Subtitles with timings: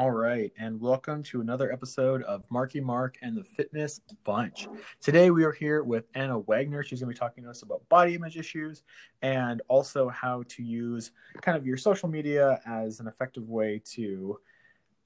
[0.00, 4.66] All right, and welcome to another episode of Marky Mark and the Fitness Bunch.
[4.98, 6.82] Today we are here with Anna Wagner.
[6.82, 8.82] She's going to be talking to us about body image issues
[9.20, 11.10] and also how to use
[11.42, 14.40] kind of your social media as an effective way to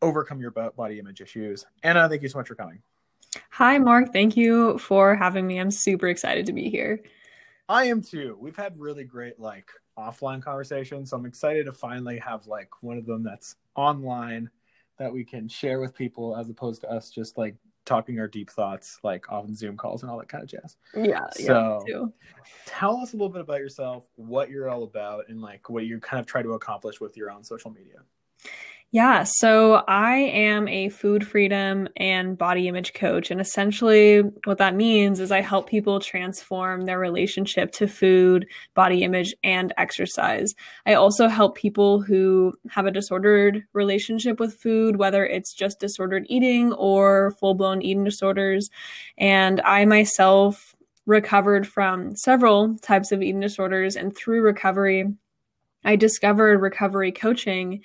[0.00, 1.66] overcome your body image issues.
[1.82, 2.78] Anna, thank you so much for coming.
[3.50, 4.12] Hi, Mark.
[4.12, 5.58] Thank you for having me.
[5.58, 7.02] I'm super excited to be here.
[7.68, 8.38] I am too.
[8.40, 12.96] We've had really great like offline conversations, so I'm excited to finally have like one
[12.96, 14.48] of them that's online
[14.98, 18.50] that we can share with people as opposed to us just like talking our deep
[18.50, 20.76] thoughts like on Zoom calls and all that kind of jazz.
[20.96, 21.28] Yeah.
[21.32, 22.04] So yeah,
[22.66, 25.98] tell us a little bit about yourself, what you're all about, and like what you
[26.00, 27.96] kind of try to accomplish with your own social media.
[28.94, 33.32] Yeah, so I am a food freedom and body image coach.
[33.32, 39.02] And essentially, what that means is I help people transform their relationship to food, body
[39.02, 40.54] image, and exercise.
[40.86, 46.24] I also help people who have a disordered relationship with food, whether it's just disordered
[46.28, 48.70] eating or full blown eating disorders.
[49.18, 53.96] And I myself recovered from several types of eating disorders.
[53.96, 55.12] And through recovery,
[55.84, 57.82] I discovered recovery coaching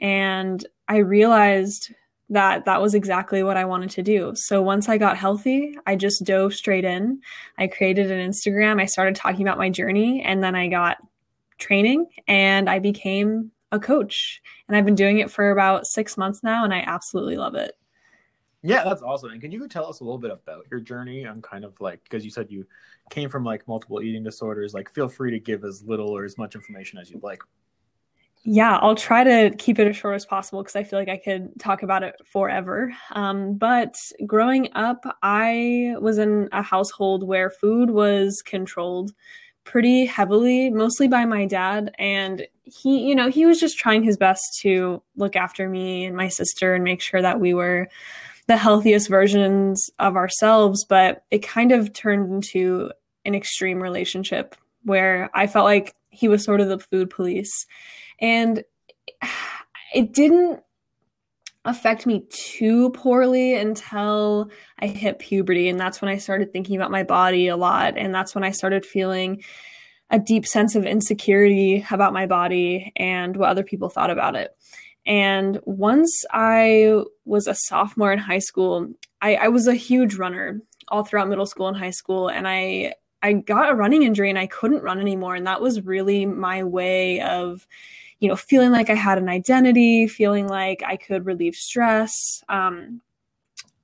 [0.00, 1.92] and I realized
[2.30, 4.32] that that was exactly what I wanted to do.
[4.36, 7.20] So once I got healthy, I just dove straight in.
[7.58, 8.80] I created an Instagram.
[8.80, 10.98] I started talking about my journey and then I got
[11.58, 14.40] training and I became a coach.
[14.68, 17.72] And I've been doing it for about six months now and I absolutely love it.
[18.62, 19.30] Yeah, that's awesome.
[19.30, 22.02] And can you tell us a little bit about your journey I'm kind of like
[22.04, 22.64] because you said you
[23.10, 26.38] came from like multiple eating disorders, like feel free to give as little or as
[26.38, 27.42] much information as you'd like.
[28.42, 31.18] Yeah, I'll try to keep it as short as possible because I feel like I
[31.18, 32.92] could talk about it forever.
[33.12, 33.94] Um, but
[34.26, 39.12] growing up, I was in a household where food was controlled
[39.64, 41.94] pretty heavily, mostly by my dad.
[41.98, 46.16] And he, you know, he was just trying his best to look after me and
[46.16, 47.88] my sister and make sure that we were
[48.46, 50.86] the healthiest versions of ourselves.
[50.86, 52.90] But it kind of turned into
[53.26, 57.66] an extreme relationship where I felt like he was sort of the food police
[58.20, 58.64] and
[59.94, 60.60] it didn't
[61.64, 65.68] affect me too poorly until I hit puberty.
[65.68, 67.98] And that's when I started thinking about my body a lot.
[67.98, 69.42] And that's when I started feeling
[70.10, 74.56] a deep sense of insecurity about my body and what other people thought about it.
[75.06, 78.88] And once I was a sophomore in high school,
[79.20, 82.28] I, I was a huge runner all throughout middle school and high school.
[82.28, 85.34] And I I got a running injury and I couldn't run anymore.
[85.34, 87.66] And that was really my way of
[88.20, 92.44] you know, feeling like I had an identity, feeling like I could relieve stress.
[92.48, 93.00] Um,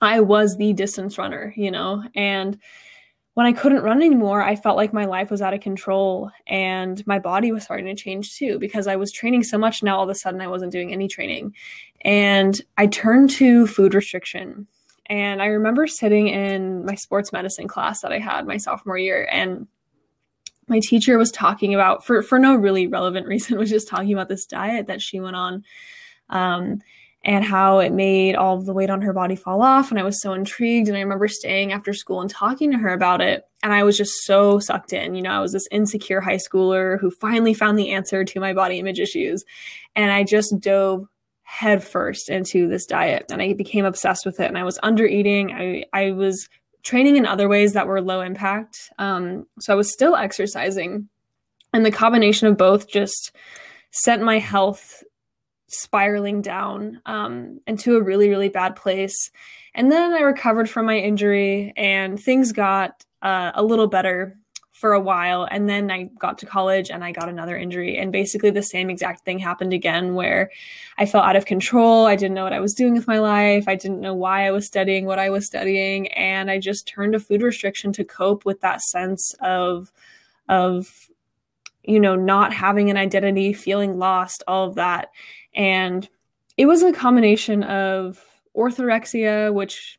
[0.01, 2.59] I was the distance runner, you know, and
[3.37, 7.07] when I couldn't run anymore, I felt like my life was out of control and
[7.07, 9.83] my body was starting to change too because I was training so much.
[9.83, 11.55] Now all of a sudden I wasn't doing any training.
[12.01, 14.67] And I turned to food restriction.
[15.05, 19.29] And I remember sitting in my sports medicine class that I had my sophomore year
[19.31, 19.67] and
[20.69, 24.29] my teacher was talking about for for no really relevant reason was just talking about
[24.29, 25.65] this diet that she went on
[26.29, 26.81] um,
[27.25, 30.21] and how it made all the weight on her body fall off and i was
[30.21, 33.73] so intrigued and i remember staying after school and talking to her about it and
[33.73, 37.11] i was just so sucked in you know i was this insecure high schooler who
[37.11, 39.45] finally found the answer to my body image issues
[39.95, 41.07] and i just dove
[41.43, 45.53] headfirst into this diet and i became obsessed with it and i was under eating
[45.53, 46.49] i i was
[46.87, 48.91] training in other ways that were low impact.
[48.97, 51.09] Um, so I was still exercising.
[51.73, 53.33] And the combination of both just
[53.91, 55.03] sent my health
[55.67, 59.33] spiraling down um, into a really, really bad place.
[59.75, 64.39] And then I recovered from my injury and things got uh, a little better
[64.77, 68.13] for a while and then I got to college and I got another injury and
[68.13, 70.51] basically the same exact thing happened again where
[70.99, 72.05] I felt out of control.
[72.05, 73.69] I didn't know what I was doing with my life.
[73.69, 77.15] I didn't know why I was studying what I was studying and I just turned
[77.15, 79.91] to food restriction to cope with that sense of
[80.47, 81.09] of
[81.83, 85.09] you know not having an identity, feeling lost, all of that.
[85.55, 86.07] And
[86.59, 88.23] it was a combination of
[88.55, 89.99] orthorexia which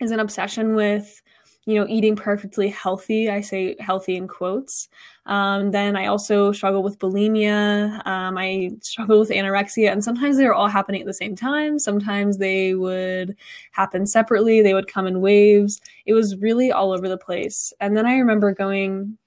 [0.00, 1.20] is an obsession with
[1.68, 3.28] you know, eating perfectly healthy.
[3.28, 4.88] I say healthy in quotes.
[5.26, 8.06] Um, then I also struggle with bulimia.
[8.06, 11.78] Um, I struggle with anorexia, and sometimes they were all happening at the same time.
[11.78, 13.36] Sometimes they would
[13.72, 14.62] happen separately.
[14.62, 15.78] They would come in waves.
[16.06, 17.70] It was really all over the place.
[17.80, 19.18] And then I remember going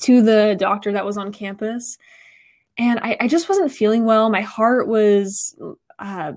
[0.00, 1.96] to the doctor that was on campus,
[2.76, 4.28] and I, I just wasn't feeling well.
[4.28, 5.56] My heart was.
[5.98, 6.32] Uh,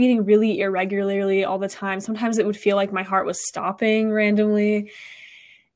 [0.00, 2.00] beating really irregularly all the time.
[2.00, 4.90] Sometimes it would feel like my heart was stopping randomly.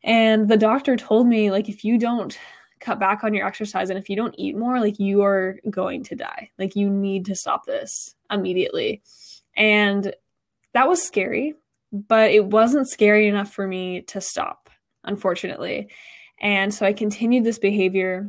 [0.02, 2.38] And the doctor told me, like, if you don't
[2.80, 6.02] cut back on your exercise and if you don't eat more like you are going
[6.02, 9.00] to die like you need to stop this immediately
[9.56, 10.12] and
[10.74, 11.54] that was scary
[11.92, 14.68] but it wasn't scary enough for me to stop
[15.04, 15.88] unfortunately
[16.40, 18.28] and so i continued this behavior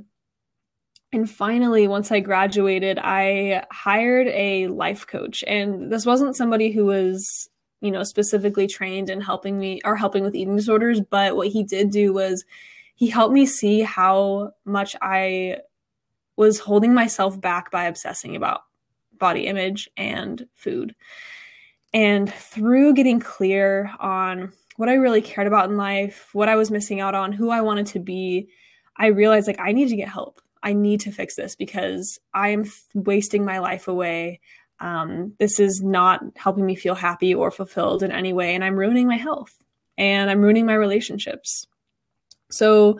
[1.15, 6.85] and finally once i graduated i hired a life coach and this wasn't somebody who
[6.85, 7.49] was
[7.81, 11.63] you know specifically trained in helping me or helping with eating disorders but what he
[11.63, 12.45] did do was
[12.95, 15.57] he helped me see how much I
[16.37, 18.61] was holding myself back by obsessing about
[19.17, 20.95] body image and food.
[21.93, 26.71] And through getting clear on what I really cared about in life, what I was
[26.71, 28.49] missing out on, who I wanted to be,
[28.97, 30.41] I realized like I need to get help.
[30.65, 32.65] I need to fix this because I am
[32.95, 34.41] wasting my life away.
[34.79, 38.75] Um, this is not helping me feel happy or fulfilled in any way, and I'm
[38.75, 39.55] ruining my health
[39.97, 41.67] and I'm ruining my relationships.
[42.51, 42.99] So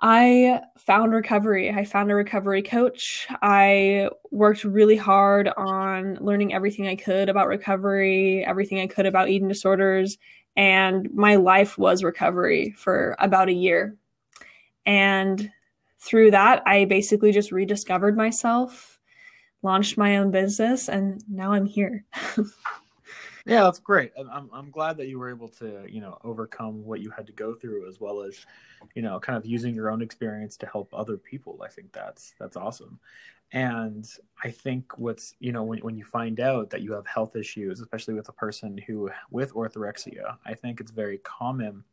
[0.00, 1.70] I found recovery.
[1.70, 3.26] I found a recovery coach.
[3.40, 9.30] I worked really hard on learning everything I could about recovery, everything I could about
[9.30, 10.18] eating disorders,
[10.54, 13.96] and my life was recovery for about a year.
[14.84, 15.50] And
[16.04, 19.00] through that, I basically just rediscovered myself,
[19.62, 22.04] launched my own business, and now I'm here.
[23.46, 24.10] Yeah, that's great.
[24.16, 27.32] I'm I'm glad that you were able to, you know, overcome what you had to
[27.32, 28.46] go through as well as,
[28.94, 31.60] you know, kind of using your own experience to help other people.
[31.62, 32.98] I think that's that's awesome.
[33.52, 34.08] And
[34.42, 37.80] I think what's, you know, when when you find out that you have health issues,
[37.80, 41.84] especially with a person who with orthorexia, I think it's very common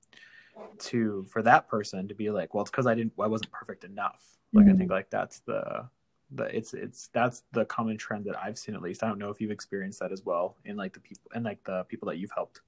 [0.77, 3.83] to for that person to be like, well, it's because I didn't I wasn't perfect
[3.83, 4.21] enough.
[4.53, 4.75] Like mm-hmm.
[4.75, 5.85] I think like that's the
[6.31, 9.03] the it's it's that's the common trend that I've seen at least.
[9.03, 11.63] I don't know if you've experienced that as well in like the people and like
[11.63, 12.61] the people that you've helped.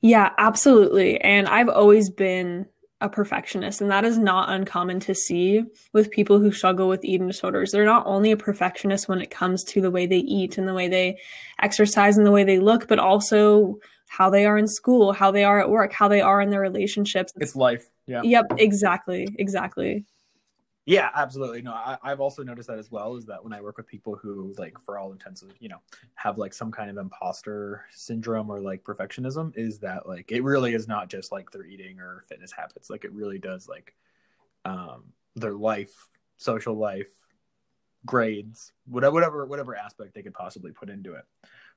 [0.00, 1.20] Yeah, absolutely.
[1.20, 2.66] And I've always been
[3.02, 5.62] a perfectionist and that is not uncommon to see
[5.92, 7.70] with people who struggle with eating disorders.
[7.70, 10.72] They're not only a perfectionist when it comes to the way they eat and the
[10.72, 11.18] way they
[11.60, 13.78] exercise and the way they look, but also
[14.08, 16.60] how they are in school, how they are at work, how they are in their
[16.60, 17.32] relationships.
[17.36, 17.88] It's life.
[18.06, 18.22] Yeah.
[18.22, 19.28] Yep, exactly.
[19.38, 20.04] Exactly.
[20.86, 21.62] Yeah, absolutely.
[21.62, 23.16] No, I, have also noticed that as well.
[23.16, 25.80] Is that when I work with people who, like, for all intensive, you know,
[26.14, 30.74] have like some kind of imposter syndrome or like perfectionism, is that like it really
[30.74, 32.88] is not just like their eating or fitness habits.
[32.88, 33.96] Like, it really does like
[34.64, 35.92] um, their life,
[36.36, 37.10] social life,
[38.04, 41.24] grades, whatever, whatever, whatever aspect they could possibly put into it.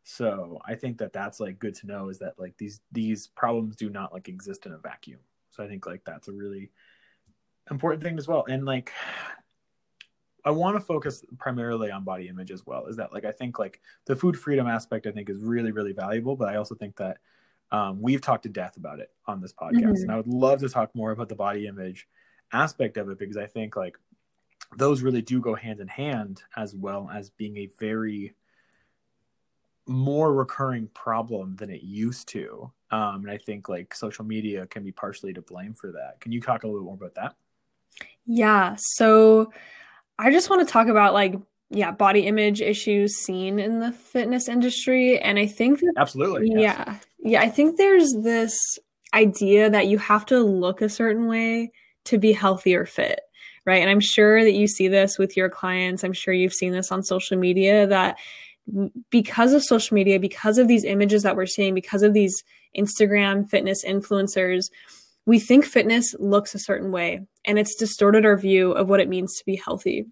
[0.09, 2.09] So I think that that's like good to know.
[2.09, 5.19] Is that like these these problems do not like exist in a vacuum.
[5.51, 6.71] So I think like that's a really
[7.69, 8.44] important thing as well.
[8.50, 8.91] And like,
[10.44, 12.88] I want to focus primarily on body image as well.
[12.88, 15.94] Is that like I think like the food freedom aspect I think is really really
[15.94, 17.19] valuable, but I also think that
[17.71, 20.01] um, we've talked to death about it on this podcast, mm-hmm.
[20.01, 22.07] and I would love to talk more about the body image
[22.51, 23.95] aspect of it because I think like
[24.75, 28.33] those really do go hand in hand as well as being a very
[29.89, 32.71] more recurring problem than it used to.
[32.91, 36.19] Um, and I think like social media can be partially to blame for that.
[36.21, 37.36] Can you talk a little bit more about that?
[38.25, 38.75] Yeah.
[38.77, 39.51] So
[40.18, 41.36] I just want to talk about like,
[41.71, 45.19] yeah, body image issues seen in the fitness industry.
[45.19, 46.50] And I think that, absolutely.
[46.50, 46.59] Yes.
[46.59, 46.95] Yeah.
[47.19, 47.42] Yeah.
[47.42, 48.57] I think there's this
[49.13, 51.71] idea that you have to look a certain way
[52.06, 53.21] to be healthy or fit.
[53.65, 53.81] Right.
[53.81, 56.03] And I'm sure that you see this with your clients.
[56.03, 58.18] I'm sure you've seen this on social media that
[59.10, 62.44] because of social media, because of these images that we're seeing, because of these
[62.78, 64.69] Instagram fitness influencers,
[65.26, 69.09] we think fitness looks a certain way and it's distorted our view of what it
[69.09, 70.06] means to be healthy.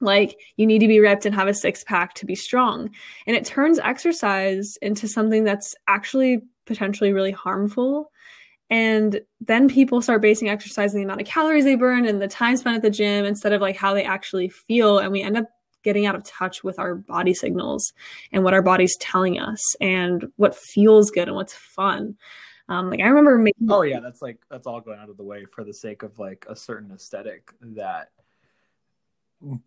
[0.00, 2.90] Like you need to be ripped and have a six pack to be strong.
[3.26, 8.10] And it turns exercise into something that's actually potentially really harmful.
[8.68, 12.28] And then people start basing exercise on the amount of calories they burn and the
[12.28, 14.98] time spent at the gym instead of like how they actually feel.
[14.98, 15.46] And we end up
[15.86, 17.92] getting out of touch with our body signals
[18.32, 22.16] and what our body's telling us and what feels good and what's fun.
[22.68, 23.70] Um, like I remember making.
[23.70, 26.18] Oh yeah, that's like that's all going out of the way for the sake of
[26.18, 28.10] like a certain aesthetic that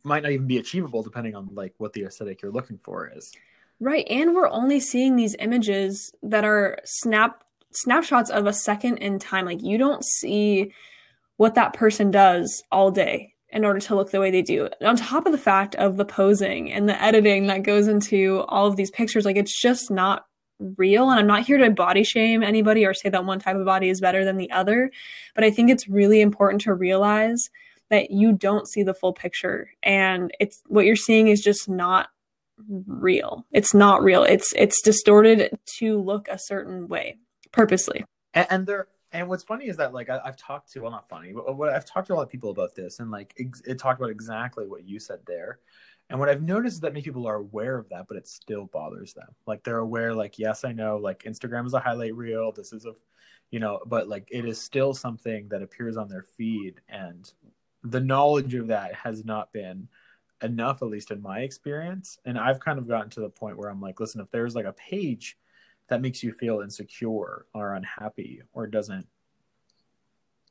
[0.04, 3.32] might not even be achievable depending on like what the aesthetic you're looking for is.
[3.80, 9.20] Right, and we're only seeing these images that are snap snapshots of a second in
[9.20, 9.46] time.
[9.46, 10.74] Like you don't see
[11.38, 14.70] what that person does all day in order to look the way they do.
[14.82, 18.68] On top of the fact of the posing and the editing that goes into all
[18.68, 20.26] of these pictures, like it's just not
[20.78, 21.10] real.
[21.10, 23.90] And I'm not here to body shame anybody or say that one type of body
[23.90, 24.92] is better than the other.
[25.36, 27.50] But I think it's really important to realize
[27.90, 29.72] that you don't see the full picture.
[29.82, 32.10] And it's what you're seeing is just not
[32.86, 33.46] real.
[33.52, 34.24] It's not real.
[34.24, 37.18] It's it's distorted to look a certain way
[37.52, 38.06] purposely.
[38.34, 41.10] And, and there and what's funny is that like I, have talked to well not
[41.10, 43.34] funny but uh, what I've talked to a lot of people about this and like
[43.40, 45.60] ex- it talked about exactly what you said there.
[46.12, 48.66] And what I've noticed is that many people are aware of that but it still
[48.66, 49.30] bothers them.
[49.46, 52.86] Like they're aware like yes I know like Instagram is a highlight reel this is
[52.86, 52.94] a
[53.52, 57.32] you know but like it is still something that appears on their feed and
[57.84, 59.88] the knowledge of that has not been
[60.42, 62.18] enough at least in my experience.
[62.26, 64.66] And I've kind of gotten to the point where I'm like listen if there's like
[64.66, 65.38] a page
[65.90, 69.08] that makes you feel insecure or unhappy or doesn't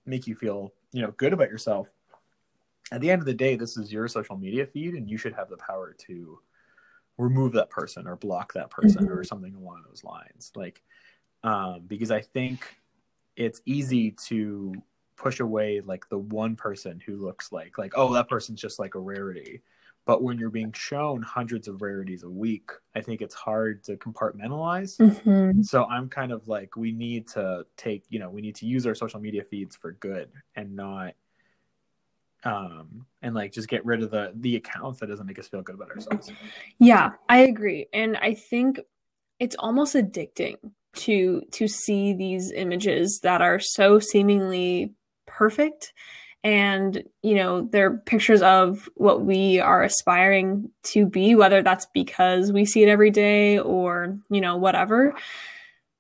[0.06, 1.88] make you feel you know good about yourself.
[2.90, 5.34] At the end of the day this is your social media feed and you should
[5.34, 6.38] have the power to
[7.18, 9.12] remove that person or block that person mm-hmm.
[9.12, 10.52] or something along those lines.
[10.54, 10.82] Like
[11.44, 12.76] um, because i think
[13.36, 14.74] it's easy to
[15.16, 18.94] push away like the one person who looks like like oh that person's just like
[18.94, 19.62] a rarity
[20.08, 23.94] but when you're being shown hundreds of rarities a week i think it's hard to
[23.98, 24.96] compartmentalize.
[24.96, 25.62] Mm-hmm.
[25.62, 28.86] so i'm kind of like we need to take you know we need to use
[28.86, 31.12] our social media feeds for good and not
[32.44, 35.60] um and like just get rid of the the accounts that doesn't make us feel
[35.60, 36.32] good about ourselves.
[36.78, 37.86] Yeah i agree.
[37.92, 38.80] And i think
[39.38, 40.56] it's almost addicting
[40.94, 44.94] to to see these images that are so seemingly
[45.26, 45.92] perfect
[46.44, 52.52] and you know they're pictures of what we are aspiring to be whether that's because
[52.52, 55.14] we see it every day or you know whatever.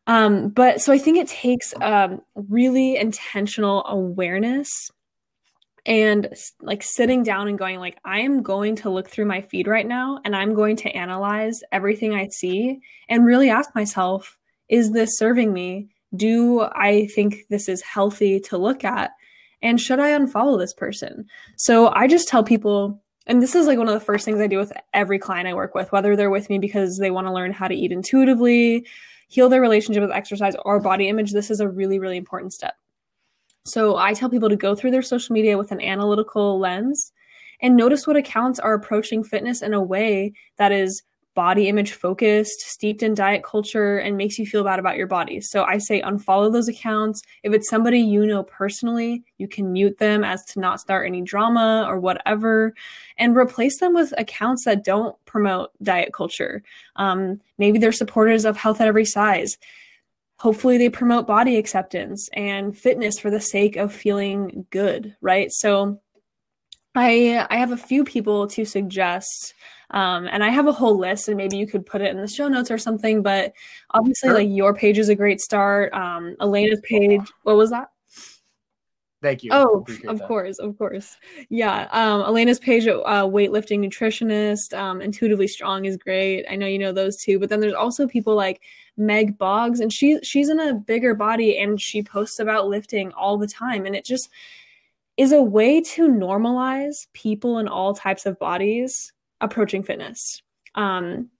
[0.06, 4.70] Um, but so i think it takes um, really intentional awareness
[5.84, 6.28] and
[6.60, 9.86] like sitting down and going like i am going to look through my feed right
[9.86, 15.18] now and i'm going to analyze everything i see and really ask myself is this
[15.18, 15.88] serving me?
[16.14, 19.10] Do i think this is healthy to look at
[19.62, 21.26] and should I unfollow this person?
[21.56, 24.46] So I just tell people, and this is like one of the first things I
[24.46, 27.32] do with every client I work with, whether they're with me because they want to
[27.32, 28.86] learn how to eat intuitively,
[29.28, 31.32] heal their relationship with exercise or body image.
[31.32, 32.74] This is a really, really important step.
[33.64, 37.12] So I tell people to go through their social media with an analytical lens
[37.60, 41.02] and notice what accounts are approaching fitness in a way that is
[41.38, 45.40] body image focused, steeped in diet culture, and makes you feel bad about your body.
[45.40, 47.22] So I say unfollow those accounts.
[47.44, 51.22] If it's somebody you know personally, you can mute them as to not start any
[51.22, 52.74] drama or whatever,
[53.18, 56.64] and replace them with accounts that don't promote diet culture.
[56.96, 59.58] Um, maybe they're supporters of health at every size.
[60.40, 65.52] Hopefully, they promote body acceptance and fitness for the sake of feeling good, right?
[65.52, 66.00] So,
[66.98, 69.54] I I have a few people to suggest
[69.90, 72.28] um, and I have a whole list, and maybe you could put it in the
[72.28, 73.22] show notes or something.
[73.22, 73.52] But
[73.90, 74.38] obviously, sure.
[74.38, 75.92] like your page is a great start.
[75.94, 77.88] Um, Elena's page, what was that?
[79.20, 79.50] Thank you.
[79.52, 80.28] Oh, of that.
[80.28, 81.16] course, of course.
[81.48, 81.88] Yeah.
[81.90, 86.44] Um, Elena's page, uh, weightlifting nutritionist, um, intuitively strong is great.
[86.48, 88.60] I know you know those two, but then there's also people like
[88.96, 93.38] Meg Boggs, and she she's in a bigger body and she posts about lifting all
[93.38, 94.28] the time, and it just
[95.18, 100.40] is a way to normalize people in all types of bodies approaching fitness.
[100.76, 101.30] Um,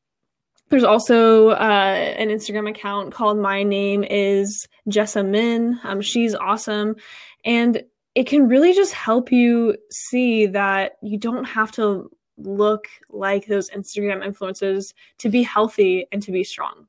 [0.68, 5.78] there's also uh, an Instagram account called My Name is Jessamyn.
[5.84, 6.96] Um, she's awesome.
[7.44, 7.82] And
[8.14, 13.70] it can really just help you see that you don't have to look like those
[13.70, 16.86] Instagram influencers to be healthy and to be strong.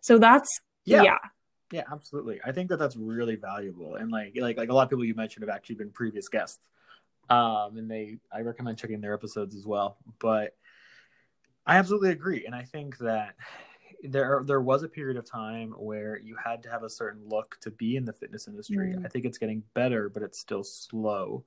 [0.00, 0.48] So that's,
[0.84, 1.02] yeah.
[1.02, 1.18] yeah.
[1.70, 2.40] Yeah, absolutely.
[2.44, 5.14] I think that that's really valuable, and like like like a lot of people you
[5.14, 6.60] mentioned have actually been previous guests
[7.30, 9.98] um, and they I recommend checking their episodes as well.
[10.18, 10.56] But
[11.64, 13.36] I absolutely agree, and I think that
[14.02, 17.56] there there was a period of time where you had to have a certain look
[17.60, 18.94] to be in the fitness industry.
[18.96, 19.06] Mm.
[19.06, 21.44] I think it's getting better, but it's still slow.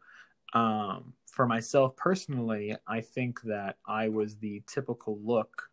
[0.53, 5.69] Um, for myself personally, I think that I was the typical look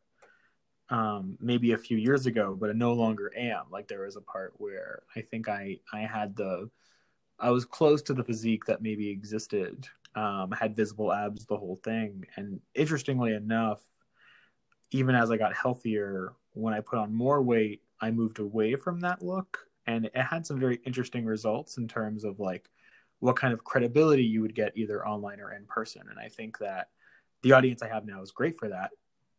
[0.91, 3.65] um, maybe a few years ago, but I no longer am.
[3.71, 6.71] Like there was a part where I think I I had the
[7.39, 11.77] I was close to the physique that maybe existed um, had visible abs the whole
[11.77, 12.27] thing.
[12.37, 13.81] And interestingly enough,
[14.91, 19.01] even as I got healthier, when I put on more weight, I moved away from
[19.01, 19.59] that look.
[19.87, 22.69] And it had some very interesting results in terms of like
[23.21, 26.03] what kind of credibility you would get either online or in person.
[26.11, 26.89] And I think that
[27.43, 28.91] the audience I have now is great for that.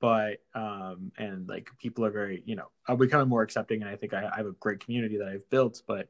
[0.01, 3.96] But um, and like people are very, you know, I'm becoming more accepting, and I
[3.96, 5.81] think I, I have a great community that I've built.
[5.88, 6.10] But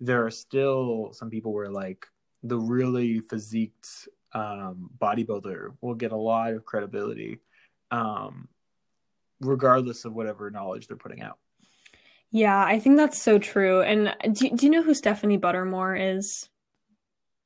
[0.00, 2.06] there are still some people where like
[2.42, 7.40] the really physiqued um, bodybuilder will get a lot of credibility,
[7.90, 8.48] um,
[9.40, 11.38] regardless of whatever knowledge they're putting out.
[12.30, 13.82] Yeah, I think that's so true.
[13.82, 16.48] And do, do you know who Stephanie Buttermore is?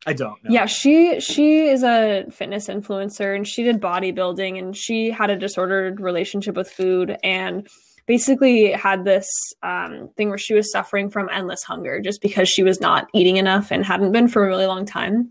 [0.05, 0.51] I don't know.
[0.51, 5.37] Yeah, she she is a fitness influencer and she did bodybuilding and she had a
[5.37, 7.67] disordered relationship with food and
[8.07, 9.29] basically had this
[9.63, 13.37] um, thing where she was suffering from endless hunger just because she was not eating
[13.37, 15.31] enough and hadn't been for a really long time.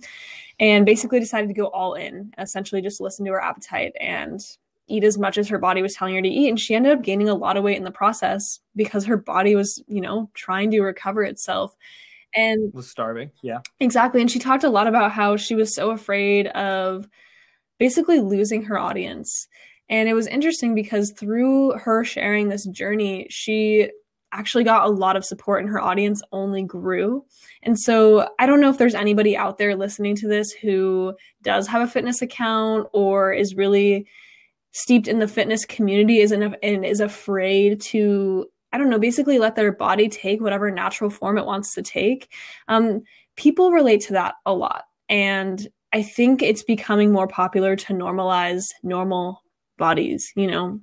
[0.57, 4.39] And basically decided to go all in, essentially just listen to her appetite and
[4.87, 6.47] eat as much as her body was telling her to eat.
[6.47, 9.55] And she ended up gaining a lot of weight in the process because her body
[9.55, 11.75] was, you know, trying to recover itself.
[12.35, 13.31] And was starving.
[13.41, 13.59] Yeah.
[13.79, 14.21] Exactly.
[14.21, 17.07] And she talked a lot about how she was so afraid of
[17.79, 19.47] basically losing her audience.
[19.89, 23.89] And it was interesting because through her sharing this journey, she
[24.31, 27.23] actually got a lot of support and her audience only grew.
[27.63, 31.67] And so I don't know if there's anybody out there listening to this who does
[31.67, 34.07] have a fitness account or is really
[34.71, 38.45] steeped in the fitness community isn't and is afraid to
[38.75, 42.29] I don't know, basically let their body take whatever natural form it wants to take.
[42.67, 43.03] Um,
[43.37, 44.83] people relate to that a lot.
[45.07, 49.41] And I think it's becoming more popular to normalize normal
[49.77, 50.81] bodies, you know?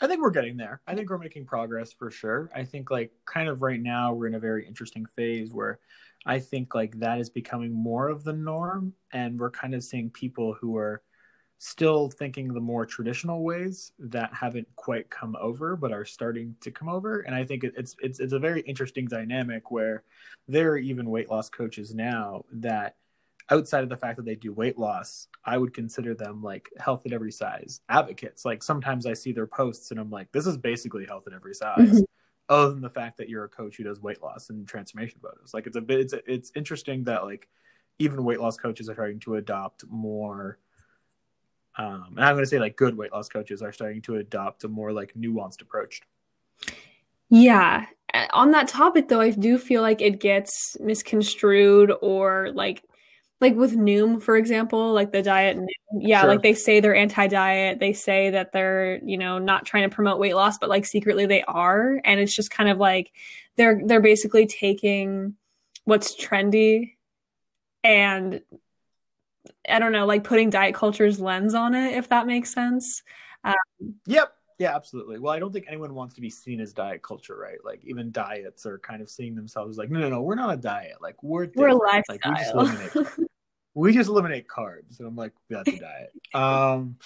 [0.00, 0.82] I think we're getting there.
[0.86, 2.48] I think we're making progress for sure.
[2.54, 5.80] I think like kind of right now we're in a very interesting phase where
[6.24, 10.10] I think like that is becoming more of the norm and we're kind of seeing
[10.10, 11.02] people who are
[11.58, 16.70] still thinking the more traditional ways that haven't quite come over but are starting to
[16.70, 17.20] come over.
[17.20, 20.04] And i think it's it's it's a very interesting dynamic where
[20.46, 22.96] there are even weight loss coaches now that
[23.50, 27.04] outside of the fact that they do weight loss i would consider them like health
[27.06, 28.44] at every size advocates.
[28.44, 31.54] Like sometimes i see their posts and i'm like this is basically health at every
[31.54, 32.02] size mm-hmm.
[32.48, 35.52] other than the fact that you're a coach who does weight loss and transformation photos.
[35.52, 37.48] Like it's a bit it's it's interesting that like
[37.98, 40.58] even weight loss coaches are trying to adopt more
[41.78, 44.64] um, and I'm going to say like good weight loss coaches are starting to adopt
[44.64, 46.02] a more like nuanced approach.
[47.30, 47.86] Yeah.
[48.32, 52.82] On that topic though, I do feel like it gets misconstrued or like
[53.40, 55.58] like with Noom, for example, like the diet.
[55.92, 56.28] Yeah, sure.
[56.28, 57.78] like they say they're anti-diet.
[57.78, 61.24] They say that they're, you know, not trying to promote weight loss, but like secretly
[61.26, 62.00] they are.
[62.04, 63.12] And it's just kind of like
[63.56, 65.36] they're they're basically taking
[65.84, 66.94] what's trendy
[67.84, 68.40] and
[69.68, 73.02] I don't know, like putting diet culture's lens on it, if that makes sense.
[73.44, 73.54] Um,
[74.06, 74.32] yep.
[74.58, 75.20] Yeah, absolutely.
[75.20, 77.58] Well, I don't think anyone wants to be seen as diet culture, right?
[77.64, 80.56] Like even diets are kind of seeing themselves like, no, no, no, we're not a
[80.56, 80.96] diet.
[81.00, 81.78] Like we're different.
[81.78, 82.16] we're lifestyle.
[82.16, 83.30] Like we just eliminate,
[83.74, 86.12] we just eliminate carbs, and I'm like, that's a diet.
[86.34, 86.96] Um,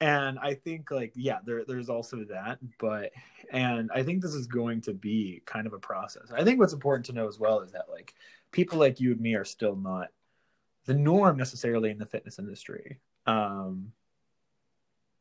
[0.00, 3.12] and I think like yeah, there there's also that, but
[3.52, 6.32] and I think this is going to be kind of a process.
[6.34, 8.14] I think what's important to know as well is that like
[8.50, 10.08] people like you and me are still not
[10.86, 13.00] the norm necessarily in the fitness industry.
[13.26, 13.92] Um,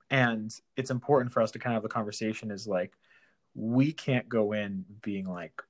[0.09, 2.93] and it's important for us to kind of have a conversation is like,
[3.55, 5.61] we can't go in being like,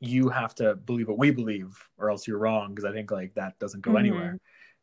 [0.00, 2.74] you have to believe what we believe or else you're wrong.
[2.74, 3.98] Cause I think like that doesn't go mm-hmm.
[3.98, 4.38] anywhere.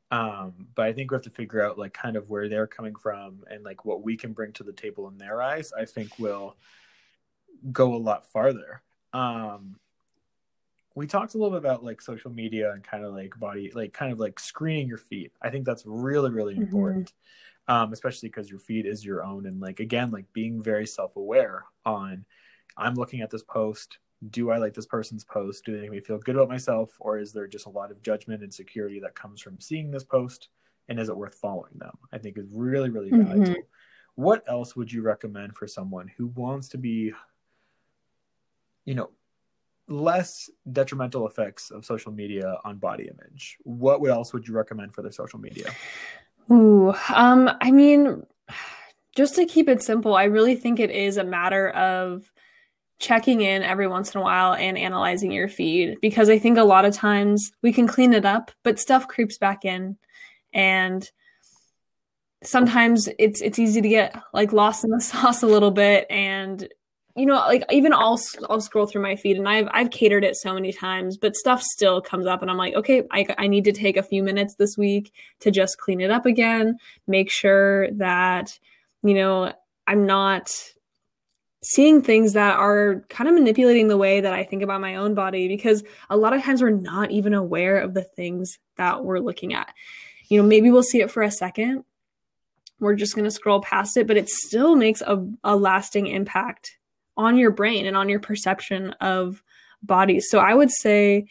[0.10, 2.96] Um, but I think we have to figure out like kind of where they're coming
[2.96, 6.18] from and like what we can bring to the table in their eyes, I think
[6.18, 6.56] will
[7.72, 8.82] go a lot farther.
[9.12, 9.76] Um,
[10.98, 13.94] we talked a little bit about like social media and kind of like body like
[13.94, 15.32] kind of like screening your feed.
[15.42, 16.64] I think that's really really mm-hmm.
[16.64, 17.14] important
[17.68, 21.66] um, especially because your feed is your own and like again like being very self-aware
[21.86, 22.26] on
[22.78, 24.00] i'm looking at this post.
[24.32, 25.66] Do i like this person's post?
[25.66, 26.96] Do they make me feel good about myself?
[27.00, 30.04] Or is there just a lot of judgment and security that comes from seeing this
[30.04, 30.50] post?
[30.90, 31.96] And is it worth following them?
[32.12, 33.28] I think is really really mm-hmm.
[33.28, 33.62] valuable.
[34.16, 37.14] What else would you recommend for someone who wants to be
[38.86, 39.12] you know
[39.88, 45.02] less detrimental effects of social media on body image, what else would you recommend for
[45.02, 45.71] their social media?
[46.52, 48.26] Ooh, um, I mean,
[49.15, 52.32] just to keep it simple, I really think it is a matter of
[53.00, 56.63] checking in every once in a while and analyzing your feed because I think a
[56.63, 59.97] lot of times we can clean it up, but stuff creeps back in
[60.54, 61.10] and
[62.43, 66.67] sometimes it's it's easy to get like lost in the sauce a little bit and
[67.18, 70.36] you know, like even I'll I'll scroll through my feed and I've I've catered it
[70.36, 73.64] so many times, but stuff still comes up and I'm like, okay, I I need
[73.66, 76.78] to take a few minutes this week to just clean it up again,
[77.08, 78.60] make sure that
[79.02, 79.52] you know,
[79.88, 80.52] I'm not
[81.64, 85.16] seeing things that are kind of manipulating the way that I think about my own
[85.16, 89.20] body because a lot of times we're not even aware of the things that we're
[89.20, 89.74] looking at.
[90.30, 91.84] You know, maybe we'll see it for a second.
[92.80, 96.78] We're just going to scroll past it, but it still makes a, a lasting impact
[97.18, 99.44] on your brain and on your perception of
[99.82, 100.30] bodies.
[100.30, 101.28] So I would say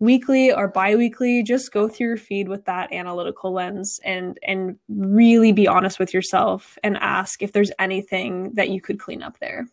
[0.00, 5.52] weekly or biweekly just go through your feed with that analytical lens and and really
[5.52, 9.66] be honest with yourself and ask if there's anything that you could clean up there.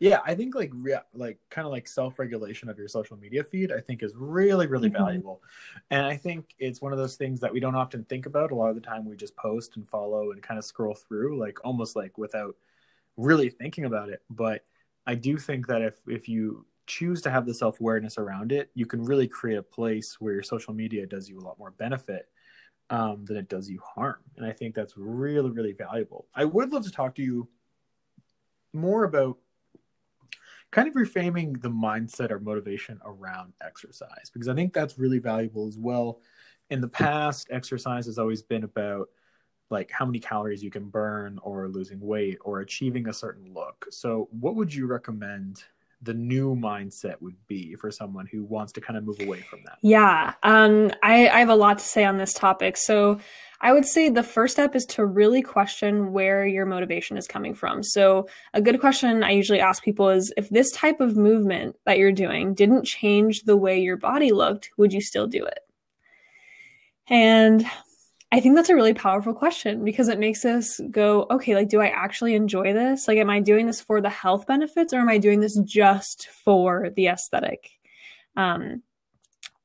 [0.00, 3.70] yeah i think like re- like kind of like self-regulation of your social media feed
[3.70, 5.04] i think is really really mm-hmm.
[5.04, 5.40] valuable
[5.90, 8.54] and i think it's one of those things that we don't often think about a
[8.54, 11.58] lot of the time we just post and follow and kind of scroll through like
[11.64, 12.56] almost like without
[13.16, 14.64] really thinking about it but
[15.06, 18.86] i do think that if if you choose to have the self-awareness around it you
[18.86, 22.26] can really create a place where your social media does you a lot more benefit
[22.90, 26.72] um, than it does you harm and i think that's really really valuable i would
[26.72, 27.48] love to talk to you
[28.74, 29.38] more about
[30.74, 35.68] kind of reframing the mindset or motivation around exercise because I think that's really valuable
[35.68, 36.20] as well.
[36.70, 39.08] In the past, exercise has always been about
[39.70, 43.86] like how many calories you can burn or losing weight or achieving a certain look.
[43.90, 45.64] So, what would you recommend
[46.02, 49.60] the new mindset would be for someone who wants to kind of move away from
[49.64, 49.78] that?
[49.82, 52.76] Yeah, um, I, I have a lot to say on this topic.
[52.76, 53.20] So,
[53.60, 57.54] I would say the first step is to really question where your motivation is coming
[57.54, 57.82] from.
[57.82, 61.98] So, a good question I usually ask people is if this type of movement that
[61.98, 65.60] you're doing didn't change the way your body looked, would you still do it?
[67.08, 67.66] And
[68.32, 71.80] I think that's a really powerful question because it makes us go, okay, like, do
[71.80, 73.06] I actually enjoy this?
[73.06, 76.28] Like, am I doing this for the health benefits or am I doing this just
[76.28, 77.70] for the aesthetic?
[78.36, 78.82] Um,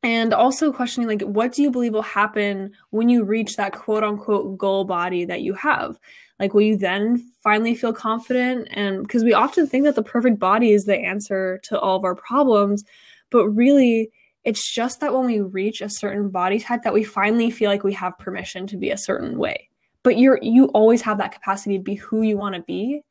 [0.04, 4.04] and also questioning like what do you believe will happen when you reach that quote
[4.04, 6.00] unquote goal body that you have
[6.40, 10.40] like will you then finally feel confident and because we often think that the perfect
[10.40, 12.84] body is the answer to all of our problems
[13.30, 14.10] but really
[14.44, 17.84] it's just that when we reach a certain body type that we finally feel like
[17.84, 19.70] we have permission to be a certain way.
[20.04, 23.02] But you're you always have that capacity to be who you want to be.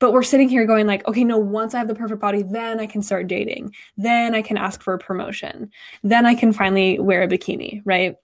[0.00, 2.78] But we're sitting here going like okay no once i have the perfect body then
[2.78, 3.74] i can start dating.
[3.96, 5.70] Then i can ask for a promotion.
[6.02, 8.16] Then i can finally wear a bikini right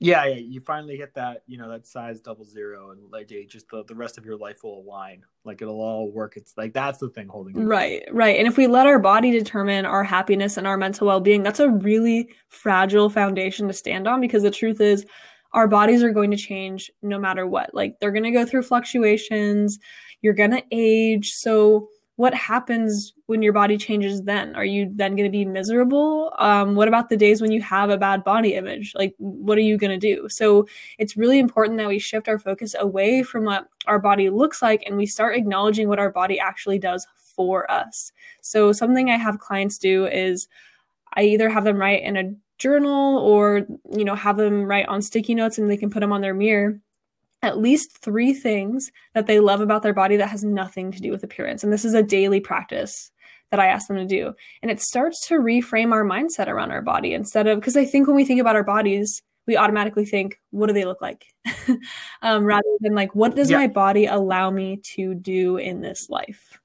[0.00, 3.68] yeah, yeah you finally hit that you know that size double zero and like just
[3.70, 5.22] the, the rest of your life will align.
[5.44, 6.36] Like it'll all work.
[6.36, 8.36] It's like that's the thing holding you right right.
[8.36, 11.70] And if we let our body determine our happiness and our mental well-being that's a
[11.70, 15.04] really fragile foundation to stand on because the truth is
[15.52, 17.74] our bodies are going to change no matter what.
[17.74, 19.78] Like they're going to go through fluctuations,
[20.22, 21.32] you're going to age.
[21.32, 24.56] So, what happens when your body changes then?
[24.56, 26.34] Are you then going to be miserable?
[26.40, 28.92] Um, what about the days when you have a bad body image?
[28.96, 30.28] Like, what are you going to do?
[30.28, 30.66] So,
[30.98, 34.82] it's really important that we shift our focus away from what our body looks like
[34.84, 38.10] and we start acknowledging what our body actually does for us.
[38.40, 40.48] So, something I have clients do is
[41.14, 45.02] I either have them write in a journal or you know have them write on
[45.02, 46.80] sticky notes and they can put them on their mirror
[47.42, 51.10] at least three things that they love about their body that has nothing to do
[51.10, 53.10] with appearance and this is a daily practice
[53.50, 56.82] that i ask them to do and it starts to reframe our mindset around our
[56.82, 60.38] body instead of because i think when we think about our bodies we automatically think
[60.50, 61.24] what do they look like
[62.22, 63.58] um, rather than like what does yeah.
[63.58, 66.58] my body allow me to do in this life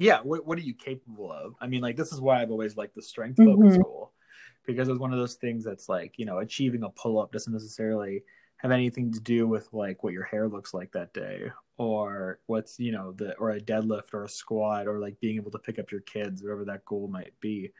[0.00, 1.52] yeah, what, what are you capable of?
[1.60, 3.82] I mean, like this is why I've always liked the strength focus mm-hmm.
[3.82, 4.14] goal
[4.66, 7.52] because it's one of those things that's like you know achieving a pull up doesn't
[7.52, 8.22] necessarily
[8.62, 12.78] have anything to do with like what your hair looks like that day or what's
[12.78, 15.78] you know the or a deadlift or a squat or like being able to pick
[15.78, 17.72] up your kids whatever that goal might be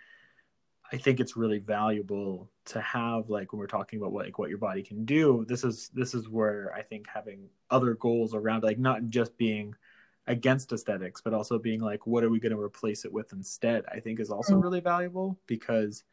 [0.93, 4.49] i think it's really valuable to have like when we're talking about what like what
[4.49, 8.63] your body can do this is this is where i think having other goals around
[8.63, 9.75] like not just being
[10.27, 13.85] against aesthetics, but also being like, what are we going to replace it with instead?
[13.91, 14.63] I think is also mm.
[14.63, 16.05] really valuable because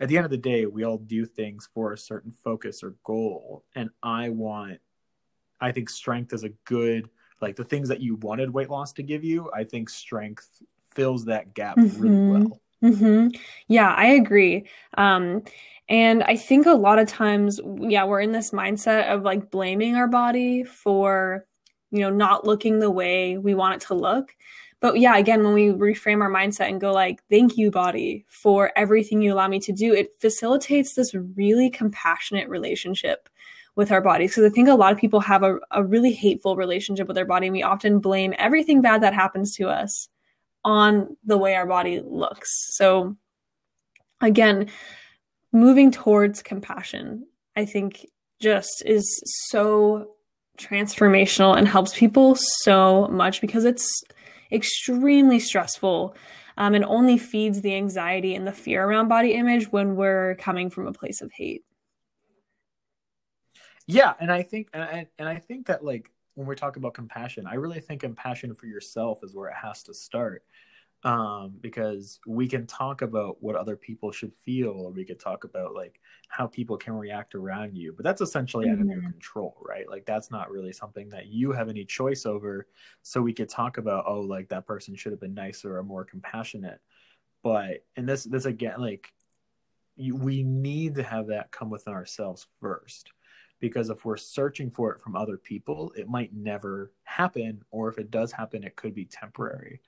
[0.00, 2.94] at the end of the day, we all do things for a certain focus or
[3.04, 3.64] goal.
[3.74, 4.78] And I want,
[5.60, 7.08] I think strength is a good,
[7.40, 10.48] like the things that you wanted weight loss to give you, I think strength
[10.94, 12.00] fills that gap mm-hmm.
[12.00, 12.60] really well.
[12.82, 13.28] Mm-hmm.
[13.68, 14.66] Yeah, I agree.
[14.96, 15.42] Um,
[15.88, 19.96] and I think a lot of times, yeah, we're in this mindset of like blaming
[19.96, 21.46] our body for
[21.90, 24.34] you know, not looking the way we want it to look.
[24.80, 28.72] But yeah, again, when we reframe our mindset and go like, thank you, body, for
[28.76, 33.28] everything you allow me to do, it facilitates this really compassionate relationship
[33.76, 34.30] with our bodies.
[34.30, 37.26] Because I think a lot of people have a, a really hateful relationship with their
[37.26, 37.46] body.
[37.46, 40.08] And we often blame everything bad that happens to us
[40.64, 42.48] on the way our body looks.
[42.74, 43.16] So
[44.22, 44.70] again,
[45.52, 48.06] moving towards compassion, I think
[48.40, 50.12] just is so
[50.58, 54.02] transformational and helps people so much because it's
[54.52, 56.14] extremely stressful
[56.56, 60.70] um, and only feeds the anxiety and the fear around body image when we're coming
[60.70, 61.64] from a place of hate.
[63.86, 66.94] Yeah, and I think and I, and I think that like when we're talking about
[66.94, 70.44] compassion, I really think compassion for yourself is where it has to start.
[71.02, 75.44] Um, because we can talk about what other people should feel, or we could talk
[75.44, 78.74] about like how people can react around you, but that's essentially mm-hmm.
[78.74, 79.12] out of your mm-hmm.
[79.12, 79.88] control, right?
[79.88, 82.66] Like that's not really something that you have any choice over.
[83.02, 86.04] So we could talk about, oh, like that person should have been nicer or more
[86.04, 86.80] compassionate,
[87.42, 89.10] but and this this again, like
[89.96, 93.12] you, we need to have that come within ourselves first
[93.58, 97.98] because if we're searching for it from other people it might never happen or if
[97.98, 99.80] it does happen it could be temporary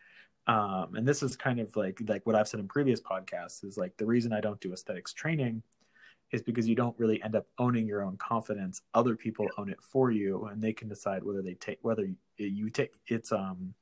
[0.46, 3.76] um, and this is kind of like like what I've said in previous podcasts is
[3.76, 5.62] like the reason I don't do aesthetics training
[6.33, 8.81] is because you don't really end up owning your own confidence.
[8.94, 12.70] Other people own it for you, and they can decide whether they take whether you
[12.70, 13.74] take it's um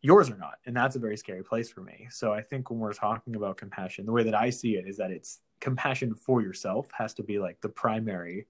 [0.00, 2.06] yours or not, and that's a very scary place for me.
[2.10, 4.96] So I think when we're talking about compassion, the way that I see it is
[4.98, 8.46] that it's compassion for yourself has to be like the primary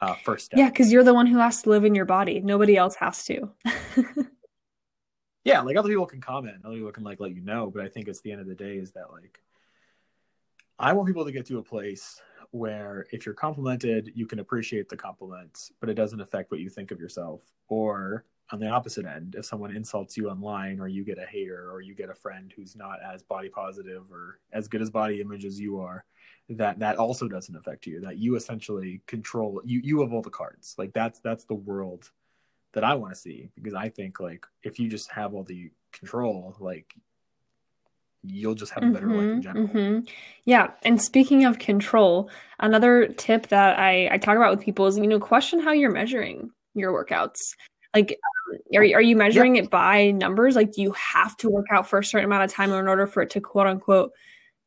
[0.00, 0.58] uh, first step.
[0.58, 2.40] Yeah, because you're the one who has to live in your body.
[2.40, 3.50] Nobody else has to.
[5.44, 7.88] yeah, like other people can comment, other people can like let you know, but I
[7.88, 9.40] think it's the end of the day is that like
[10.78, 14.88] I want people to get to a place where if you're complimented, you can appreciate
[14.88, 17.42] the compliments, but it doesn't affect what you think of yourself.
[17.68, 21.70] Or on the opposite end, if someone insults you online or you get a hater
[21.70, 25.20] or you get a friend who's not as body positive or as good as body
[25.20, 26.04] image as you are,
[26.48, 28.00] that that also doesn't affect you.
[28.00, 30.74] That you essentially control you you have all the cards.
[30.78, 32.10] Like that's that's the world
[32.74, 35.70] that I want to see because I think like if you just have all the
[35.92, 36.94] control, like
[38.22, 39.68] you'll just have a better mm-hmm, life in mm-hmm, general.
[39.68, 40.08] Mm-hmm.
[40.44, 44.98] Yeah, and speaking of control, another tip that I I talk about with people is
[44.98, 47.38] you know question how you're measuring your workouts.
[47.94, 48.18] Like,
[48.52, 50.56] um, are are you measuring it by numbers?
[50.56, 53.06] Like, do you have to work out for a certain amount of time in order
[53.06, 54.12] for it to quote unquote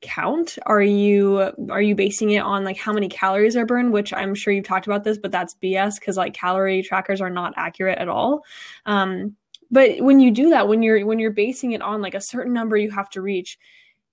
[0.01, 0.57] count?
[0.65, 4.35] Are you are you basing it on like how many calories are burned which i'm
[4.35, 7.97] sure you've talked about this but that's bs because like calorie trackers are not accurate
[7.97, 8.43] at all.
[8.85, 9.35] Um
[9.71, 12.53] but when you do that when you're when you're basing it on like a certain
[12.53, 13.57] number you have to reach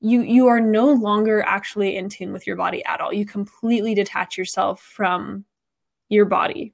[0.01, 3.13] you you are no longer actually in tune with your body at all.
[3.13, 5.45] You completely detach yourself from
[6.09, 6.73] your body.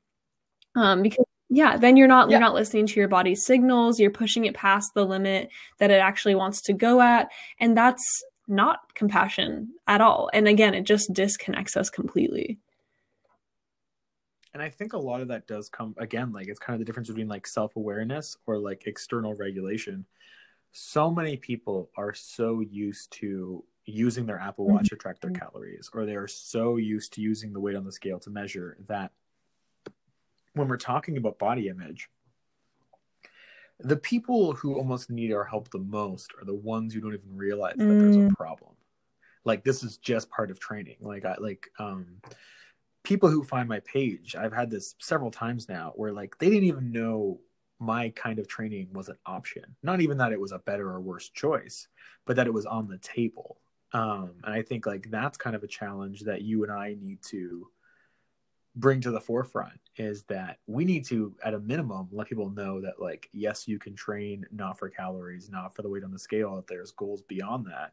[0.77, 2.35] Um because yeah then you're not yeah.
[2.35, 3.99] you're not listening to your body's signals.
[3.99, 7.29] You're pushing it past the limit that it actually wants to go at.
[7.59, 10.31] And that's not compassion at all.
[10.33, 12.59] And again, it just disconnects us completely.
[14.53, 16.85] And I think a lot of that does come again, like it's kind of the
[16.85, 20.05] difference between like self awareness or like external regulation.
[20.73, 24.95] So many people are so used to using their Apple Watch mm-hmm.
[24.95, 27.93] to track their calories, or they are so used to using the weight on the
[27.93, 29.13] scale to measure that
[30.55, 32.09] when we're talking about body image,
[33.83, 37.37] the people who almost need our help the most are the ones who don't even
[37.37, 38.01] realize that mm.
[38.01, 38.35] there's a mm.
[38.35, 38.73] problem
[39.45, 42.07] like this is just part of training like i like um
[43.03, 46.65] people who find my page i've had this several times now where like they didn't
[46.65, 47.41] even know
[47.79, 51.01] my kind of training was an option not even that it was a better or
[51.01, 51.89] worse choice
[52.27, 53.59] but that it was on the table
[53.93, 57.19] um and i think like that's kind of a challenge that you and i need
[57.23, 57.67] to
[58.77, 62.81] bring to the forefront is that we need to at a minimum let people know
[62.81, 66.19] that like yes you can train not for calories not for the weight on the
[66.19, 67.93] scale that there's goals beyond that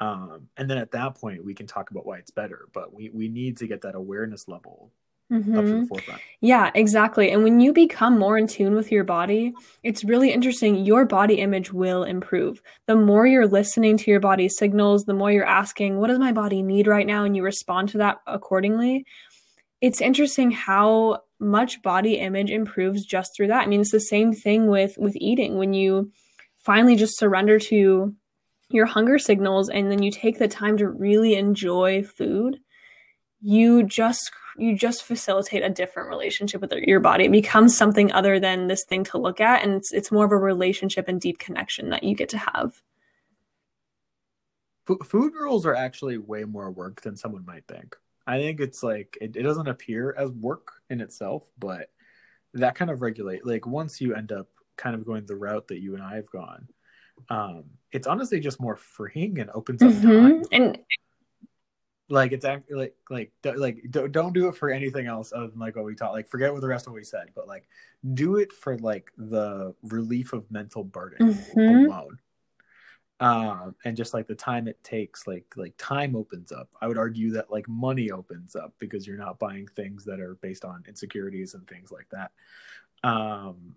[0.00, 3.10] um, and then at that point we can talk about why it's better but we
[3.10, 4.92] we need to get that awareness level
[5.32, 5.58] Mm-hmm.
[5.58, 6.20] up to the forefront.
[6.42, 7.30] Yeah, exactly.
[7.30, 10.84] And when you become more in tune with your body, it's really interesting.
[10.84, 12.60] Your body image will improve.
[12.86, 16.32] The more you're listening to your body's signals, the more you're asking, what does my
[16.32, 17.24] body need right now?
[17.24, 19.06] And you respond to that accordingly
[19.84, 23.64] it's interesting how much body image improves just through that.
[23.64, 26.10] I mean, it's the same thing with with eating when you
[26.56, 28.14] finally just surrender to
[28.70, 32.60] your hunger signals and then you take the time to really enjoy food,
[33.42, 37.24] you just you just facilitate a different relationship with your body.
[37.24, 40.32] It becomes something other than this thing to look at and it's it's more of
[40.32, 42.80] a relationship and deep connection that you get to have.
[44.86, 47.96] Food rules are actually way more work than someone might think.
[48.26, 51.90] I think it's like it, it doesn't appear as work in itself, but
[52.54, 55.80] that kind of regulate like once you end up kind of going the route that
[55.80, 56.68] you and I have gone,
[57.28, 60.08] um, it's honestly just more freeing and opens up mm-hmm.
[60.08, 60.42] time.
[60.52, 60.78] And
[62.08, 65.76] like it's actually like like like don't do it for anything else other than like
[65.76, 66.12] what we taught.
[66.12, 67.66] Like forget what the rest of what we said, but like
[68.14, 71.90] do it for like the relief of mental burden mm-hmm.
[71.90, 72.18] alone
[73.20, 76.68] um, and just like the time it takes like like time opens up.
[76.80, 80.34] I would argue that like money opens up because you're not buying things that are
[80.36, 82.32] based on insecurities and things like that.
[83.08, 83.76] Um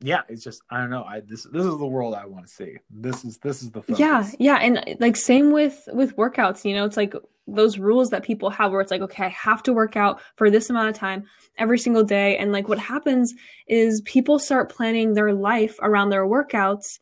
[0.00, 1.04] yeah it's just i don't know.
[1.04, 2.76] I this this is the world i want to see.
[2.90, 3.98] This is this is the focus.
[3.98, 7.14] yeah yeah and like same with with workouts you know it's like
[7.46, 10.50] those rules that people have where it's like okay i have to work out for
[10.50, 11.24] this amount of time
[11.58, 13.34] every single day and like what happens
[13.68, 16.98] is people start planning their life around their workouts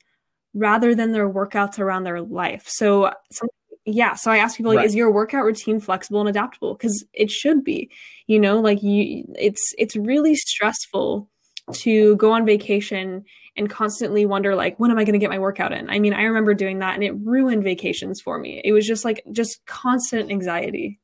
[0.54, 2.64] rather than their workouts around their life.
[2.66, 3.46] So, so
[3.84, 4.86] yeah, so I ask people like, right.
[4.86, 6.74] is your workout routine flexible and adaptable?
[6.74, 7.90] Because it should be.
[8.26, 11.28] You know, like you, it's it's really stressful
[11.72, 13.24] to go on vacation
[13.56, 16.12] and constantly wonder like when am i going to get my workout in i mean
[16.12, 19.64] i remember doing that and it ruined vacations for me it was just like just
[19.66, 20.98] constant anxiety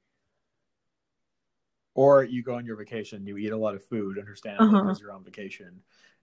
[1.94, 4.82] or you go on your vacation you eat a lot of food understandably uh-huh.
[4.82, 5.80] because you're on vacation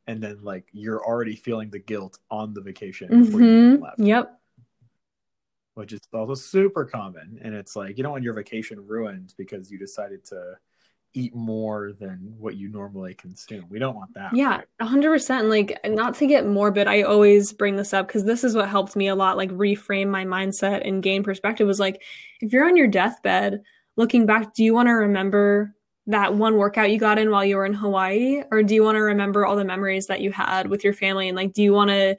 [0.08, 3.76] and then like you're already feeling the guilt on the vacation before mm-hmm.
[3.76, 4.40] you left yep
[5.74, 9.70] which is also super common and it's like you don't want your vacation ruined because
[9.70, 10.56] you decided to
[11.16, 13.66] eat more than what you normally consume.
[13.70, 14.36] We don't want that.
[14.36, 15.48] Yeah, a hundred percent.
[15.48, 18.96] Like not to get morbid, I always bring this up because this is what helped
[18.96, 22.02] me a lot, like reframe my mindset and gain perspective was like,
[22.42, 23.62] if you're on your deathbed,
[23.96, 25.74] looking back, do you want to remember
[26.08, 28.44] that one workout you got in while you were in Hawaii?
[28.52, 31.28] Or do you want to remember all the memories that you had with your family?
[31.28, 32.18] And like, do you want to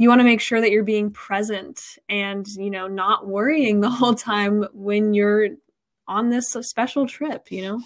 [0.00, 3.90] you want to make sure that you're being present and you know not worrying the
[3.90, 5.48] whole time when you're
[6.06, 7.82] on this special trip, you know?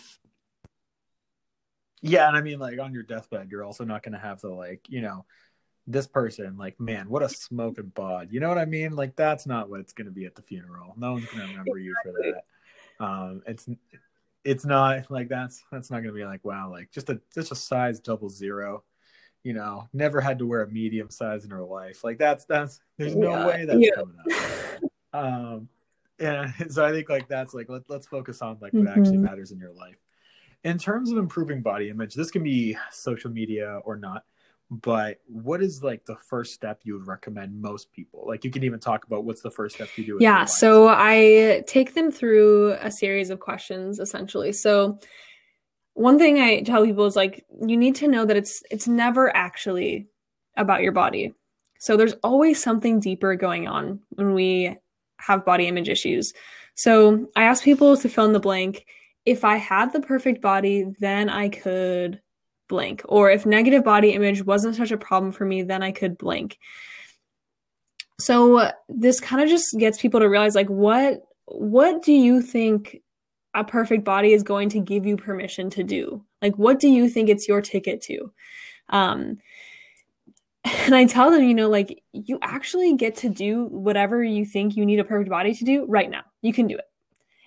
[2.01, 4.49] Yeah, and I mean, like on your deathbed, you're also not going to have the
[4.49, 5.25] like, you know,
[5.87, 8.29] this person, like, man, what a smoking bod.
[8.31, 8.95] You know what I mean?
[8.97, 10.95] Like, that's not what it's going to be at the funeral.
[10.97, 13.05] No one's going to remember you for that.
[13.05, 13.69] Um, it's
[14.45, 17.53] it's not like that's that's not going to be like, wow, like just a just
[17.53, 18.85] a size double zero.
[19.45, 22.05] You know, never had to wear a medium size in her life.
[22.05, 23.47] Like that's that's there's no yeah.
[23.47, 23.91] way that's yeah.
[23.97, 25.15] coming up.
[25.15, 25.69] Um,
[26.23, 28.99] yeah so i think like that's like let, let's focus on like what mm-hmm.
[29.01, 29.97] actually matters in your life
[30.65, 34.25] in terms of improving body image this can be social media or not
[34.81, 38.65] but what is like the first step you would recommend most people like you can
[38.65, 42.73] even talk about what's the first step you do yeah so i take them through
[42.81, 44.99] a series of questions essentially so
[45.95, 49.35] one thing i tell people is like you need to know that it's it's never
[49.37, 50.07] actually
[50.57, 51.35] about your body
[51.83, 54.79] so there's always something deeper going on when we
[55.23, 56.33] have body image issues.
[56.77, 58.87] So I ask people to fill in the blank.
[59.27, 62.21] If I had the perfect body, then I could
[62.73, 63.03] blank.
[63.05, 66.59] Or if negative body image wasn't such a problem for me, then I could blank.
[68.19, 72.97] So this kind of just gets people to realize like what what do you think
[73.55, 76.25] a perfect body is going to give you permission to do?
[76.41, 78.33] Like what do you think it's your ticket to?
[78.89, 79.39] Um
[80.65, 84.77] and I tell them, you know, like you actually get to do whatever you think
[84.77, 86.23] you need a perfect body to do right now.
[86.41, 86.85] You can do it.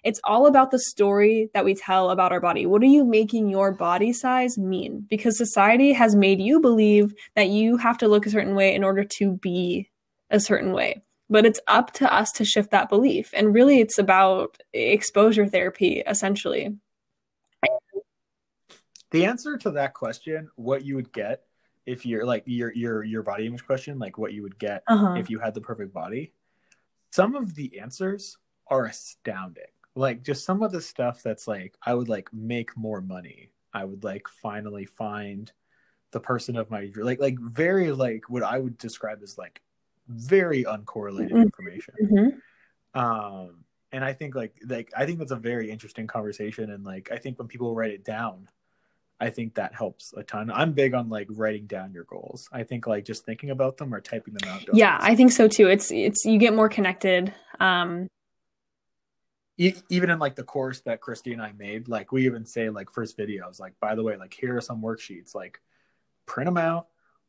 [0.06, 2.68] It's all about the story that we tell about our body.
[2.68, 5.08] What are you making your body size mean?
[5.10, 8.84] Because society has made you believe that you have to look a certain way in
[8.84, 9.90] order to be
[10.30, 11.02] a certain way.
[11.28, 13.32] But it's up to us to shift that belief.
[13.34, 16.78] And really, it's about exposure therapy, essentially.
[19.10, 21.42] The answer to that question, what you would get
[21.88, 25.16] if you're like your your your body image question, like what you would get uh-huh.
[25.18, 26.32] if you had the perfect body,
[27.12, 28.38] some of the answers
[28.68, 29.64] are astounding.
[29.96, 33.52] Like just some of the stuff that's like I would like make more money.
[33.74, 35.52] I would like finally find
[36.12, 39.62] the person of my like like very like what I would describe as like
[40.08, 41.42] very uncorrelated mm-hmm.
[41.42, 41.94] information.
[42.02, 43.00] Mm-hmm.
[43.00, 47.10] Um and I think like like I think that's a very interesting conversation and like
[47.12, 48.50] I think when people write it down
[49.20, 50.52] I think that helps a ton.
[50.52, 52.50] I'm big on like writing down your goals.
[52.52, 54.64] I think like just thinking about them or typing them out.
[54.74, 55.68] Yeah, I think so too.
[55.68, 57.34] It's it's you get more connected.
[57.60, 58.10] Um
[59.58, 62.90] even in like the course that Christy and I made, like we even say like
[62.90, 65.62] first videos, like by the way, like here are some worksheets, like
[66.26, 66.88] print them out,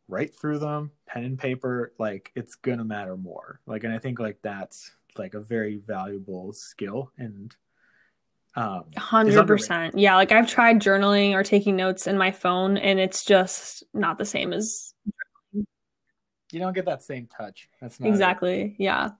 [0.08, 3.60] write through them, pen and paper, like it's gonna matter more.
[3.66, 7.54] Like and I think like that's like a very valuable skill and
[8.56, 9.98] um, hundred percent.
[9.98, 14.16] Yeah, like I've tried journaling or taking notes in my phone, and it's just not
[14.16, 14.94] the same as.
[15.52, 17.68] You don't get that same touch.
[17.80, 18.62] That's not exactly.
[18.62, 18.74] It.
[18.78, 19.10] Yeah.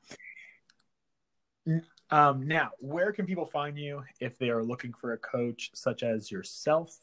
[2.11, 6.03] Um, now, where can people find you if they are looking for a coach such
[6.03, 6.99] as yourself?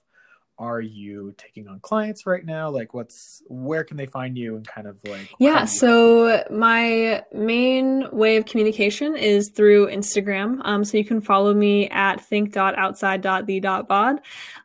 [0.59, 2.69] Are you taking on clients right now?
[2.69, 8.07] Like what's where can they find you and kind of like yeah so my main
[8.11, 10.59] way of communication is through instagram.
[10.63, 14.19] Um, so you can follow me at think.outside.the.bod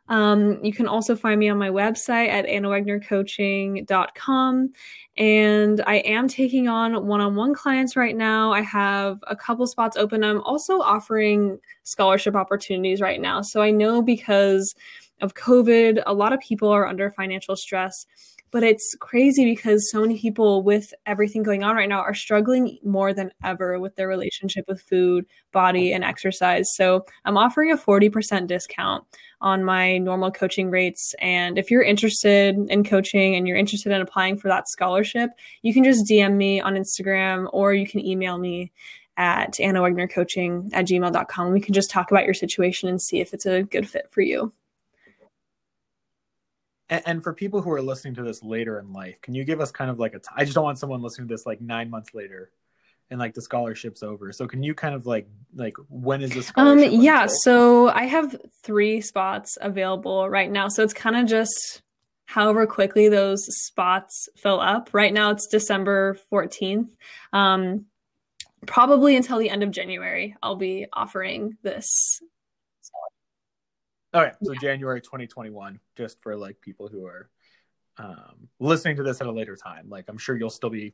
[0.09, 4.73] um, you can also find me on my website at annawagnercoaching.com
[5.17, 8.51] and i am taking on one-on-one clients right now.
[8.53, 10.23] I have a couple spots open.
[10.23, 13.41] I'm also offering scholarship opportunities right now.
[13.41, 14.73] So i know because
[15.21, 18.05] of COVID, a lot of people are under financial stress.
[18.51, 22.79] but it's crazy because so many people with everything going on right now are struggling
[22.83, 26.67] more than ever with their relationship with food, body, and exercise.
[26.73, 29.03] So I'm offering a 40% discount
[29.41, 31.13] on my normal coaching rates.
[31.19, 35.29] And if you're interested in coaching and you're interested in applying for that scholarship,
[35.61, 38.71] you can just DM me on Instagram or you can email me
[39.17, 41.51] at Anna Wegner Coaching at gmail.com.
[41.51, 44.21] We can just talk about your situation and see if it's a good fit for
[44.21, 44.53] you.
[46.89, 49.61] And, and for people who are listening to this later in life, can you give
[49.61, 50.19] us kind of like a?
[50.19, 52.51] T- I just don't want someone listening to this like nine months later
[53.09, 54.31] and like the scholarship's over.
[54.31, 56.51] So can you kind of like like when is this?
[56.55, 60.67] Um yeah, so I have 3 spots available right now.
[60.67, 61.81] So it's kind of just
[62.25, 64.89] however quickly those spots fill up.
[64.93, 66.89] Right now it's December 14th.
[67.33, 67.85] Um
[68.65, 72.19] probably until the end of January I'll be offering this
[74.13, 74.59] Okay, so yeah.
[74.59, 77.29] January 2021, just for like people who are
[77.97, 79.89] um, listening to this at a later time.
[79.89, 80.93] Like I'm sure you'll still be,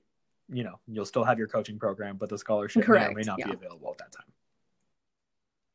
[0.49, 3.07] you know, you'll still have your coaching program, but the scholarship Correct.
[3.07, 3.47] may or may not yeah.
[3.47, 4.25] be available at that time.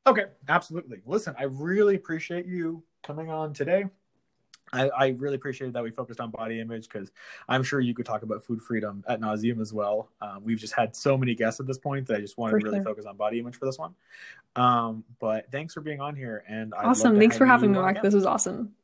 [0.06, 1.02] Okay, absolutely.
[1.06, 3.84] Listen, I really appreciate you coming on today.
[4.72, 7.10] I, I really appreciated that we focused on body image because
[7.48, 10.08] I'm sure you could talk about food freedom at nauseum as well.
[10.20, 12.58] Um, we've just had so many guests at this point that I just wanted for
[12.60, 12.84] to really sure.
[12.84, 13.94] focus on body image for this one.
[14.56, 17.18] Um, but thanks for being on here, and awesome.
[17.18, 18.02] Thanks for having me, Mark.
[18.02, 18.74] This was awesome.